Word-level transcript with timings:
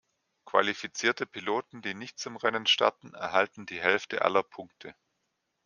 Qualifizierte 0.45 1.27
Piloten, 1.27 1.83
die 1.83 1.93
nicht 1.93 2.17
zum 2.17 2.35
Rennen 2.35 2.65
starten, 2.65 3.13
erhalten 3.13 3.67
die 3.67 3.79
Hälfte 3.79 4.23
aller 4.23 4.41
Punkte. 4.41 4.95